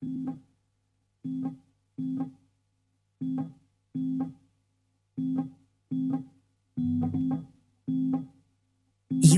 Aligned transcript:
You 0.00 0.10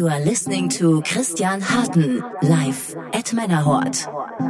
are 0.09 0.21
listening 0.21 0.69
to 0.71 1.01
Christian 1.03 1.62
Harten 1.62 2.23
live 2.43 2.95
at 3.15 3.33
Männerhort. 3.33 4.50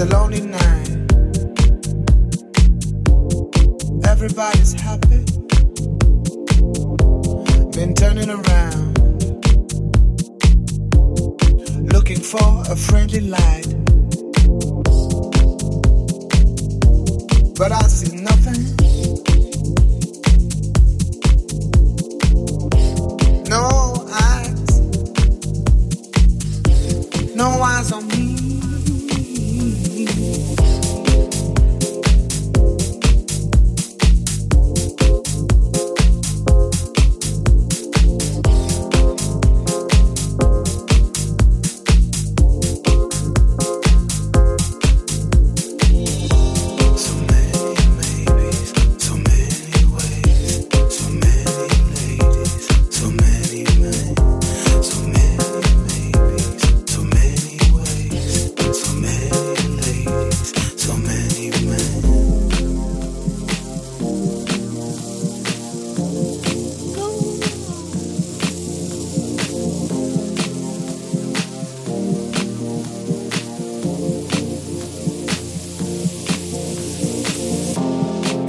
It's 0.00 0.12
lonely 0.12 0.37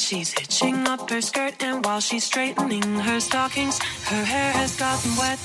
she's 0.00 0.32
hitching 0.32 0.88
up 0.88 1.10
her 1.10 1.20
skirt, 1.20 1.62
and 1.62 1.84
while 1.84 2.00
she's 2.00 2.24
straightening 2.24 2.82
her 2.82 3.20
stockings, 3.20 3.78
her 4.06 4.24
hair 4.24 4.52
has 4.52 4.76
gotten 4.76 5.16
wet. 5.16 5.38